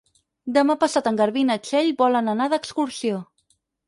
[0.53, 3.21] Demà passat en Garbí i na Txell volen anar d'excursió.